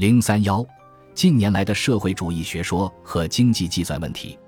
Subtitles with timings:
[0.00, 0.64] 零三幺，
[1.12, 4.38] 近年来的社会主义学说和经济计算问题。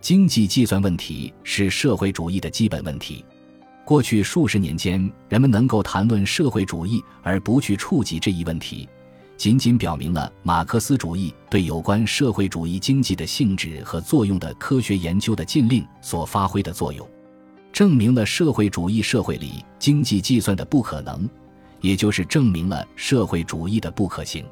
[0.00, 3.22] 经济计算问题是社会主义的基本问题。
[3.84, 8.88] 过去数十年间，人们能够谈论社会主义而不去触及这一问题，
[9.36, 17.06] 仅仅表明了马克思主义对有关社会主义经济的性质和作用的科学研究的禁令所发挥的作用，
[17.70, 21.28] 证明了社会主义社会里经济计算的不可能。
[21.82, 24.42] 也就是证明了社会主义的不可行。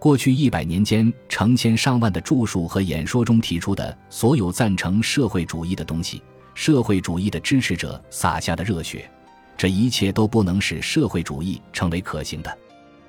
[0.00, 6.22] 过去一百年间，成千上万的著述和演说中提出的所有赞成社会主义的东西，
[6.54, 9.10] 社会主义的支持者洒下的热血，
[9.58, 12.58] 这一切都不能使社会主义成为可行的。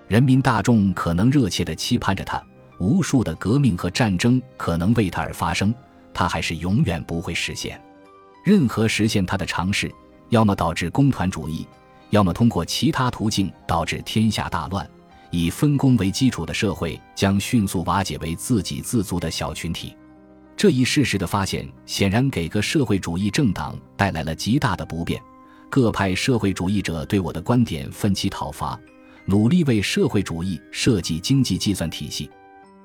[0.09, 2.43] 人民大众可能热切地期盼着它，
[2.77, 5.73] 无数的革命和战争可能为它而发生，
[6.13, 7.81] 它还是永远不会实现。
[8.43, 9.89] 任何实现它的尝试，
[10.27, 11.65] 要么导致工团主义。
[12.09, 14.85] 要么通过其他途径导致天下大乱，
[15.31, 19.95] 以分工为基础的社会将迅速瓦解为自给自足的小群体。
[20.55, 25.19] 这一事实的发现显然给各社会主义政党带来了极大的不便。
[25.69, 28.77] 各派社会主义者对我的观点奋起讨伐，
[29.25, 32.29] 努力为社会主义设计经济计算体系。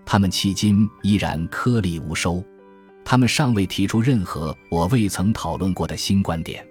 [0.06, 2.42] 他们迄今依然颗粒无收，
[3.04, 6.64] 他们尚未提出任何我未曾讨论过的新观点。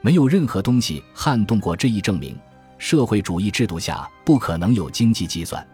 [0.00, 2.34] 没有任何东西撼动过这一证明：
[2.80, 5.64] 社会主义制度下不可能有经济计算。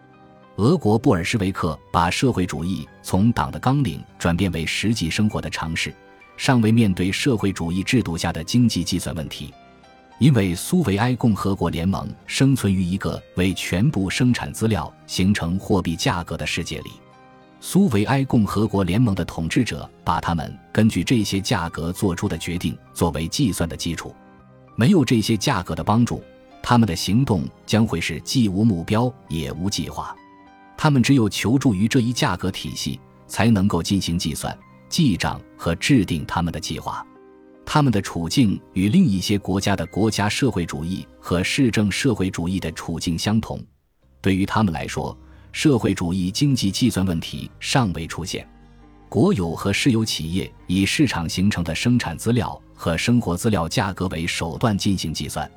[0.57, 5.93] 俄国布尔什维克把社会主义从党的纲领转变为实际生活的尝试，
[6.35, 9.53] 尚未面对社会主义制度下的经济计算问题。
[10.19, 16.91] 因为苏维埃共和国联盟生存于一个为全部生产资料形成货币价格的世界里，
[17.61, 24.13] 苏维埃共和国联盟的统治者把他们根据这些价格做出的决定作为计算的基础。
[24.75, 26.23] 没有这些价格的帮助，
[26.69, 30.13] 他们的行动将会是既无目标也无计划。
[30.75, 34.53] 他们只有求助于这一价格体系，才能够进行计算、
[34.89, 37.07] 记账和制定他们的计划。
[37.65, 43.63] 他们的处境与另一些国家的国家社会主义和市政社会主义的处境相同。
[44.19, 45.17] 对于他们来说，
[45.53, 48.45] 社会主义经济计算问题尚未出现。
[49.07, 55.49] 国有和私有企业以市场形成的生产资料和生活资料价格为手段进行计算，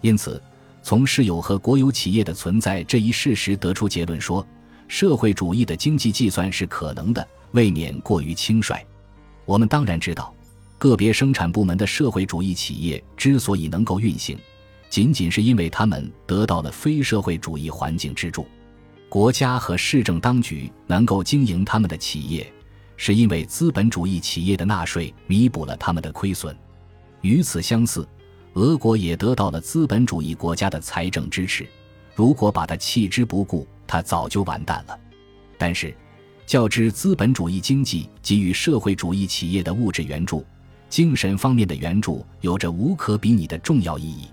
[0.00, 0.42] 因此，
[0.86, 4.46] 从私有和国有企业的存在这一事实得出结论说，
[4.86, 8.76] 社会主义的经济计算是可能的，未免过于轻率。
[9.44, 10.32] 我们当然知道，
[10.78, 14.38] 个别生产部门的社会主义企业之所以能够运行，
[14.88, 18.46] 仅仅是因为他们得到了非社会主义环境支柱。
[19.08, 22.46] 国家和市政当局能够经营他们的企业。
[22.96, 26.56] 是因为资本主义企业的纳税弥补了他们的亏损，
[27.22, 28.08] 与此相似，
[28.56, 31.68] 俄国也得到了资本主义国家的财政支持。
[32.14, 34.98] 如果把它弃之不顾，它早就完蛋了。
[35.58, 35.94] 但是，
[36.46, 40.42] 较之资本主义经济给予社会主义企业的物质援助，
[40.88, 44.26] 精神方面的援助有着无可比拟的重要意义。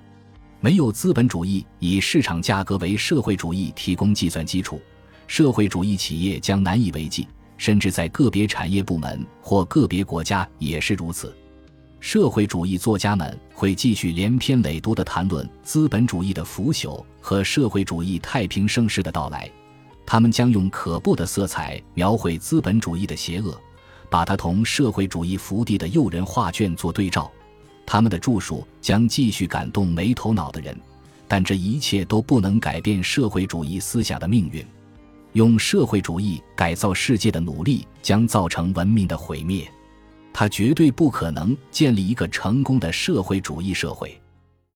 [0.62, 4.82] 没有资本主义以市场价格为社会主义提供计算基础，
[5.28, 7.28] 社会主义企业将难以为继。
[7.58, 11.34] 甚至在个别产业部门或个别国家也是如此。
[12.04, 19.50] 社会主义作家们会继续连篇累牍地谈论资本主义的腐朽和社会主义太平盛世的到来，
[20.06, 23.58] 他们将用可怖的色彩描绘资本主义的邪恶，
[24.10, 27.32] 把它同社会主义福地的诱人画卷做对照。
[27.86, 30.78] 他们的著述将继续感动没头脑的人，
[31.26, 34.62] 但这一切都不能改变社会主义思想的命运。
[35.32, 39.66] 用社会主义改造世界的努力将造成文明的毁灭，
[40.34, 44.23] 他绝对不可能建立一个成功的社会主义社会。